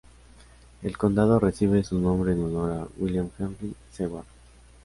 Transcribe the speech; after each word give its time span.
El 0.81 0.97
condado 0.97 1.37
recibe 1.39 1.83
su 1.83 1.99
nombre 1.99 2.31
en 2.31 2.41
honor 2.43 2.71
a 2.71 2.87
William 2.97 3.29
Henry 3.37 3.75
Seward. 3.91 4.25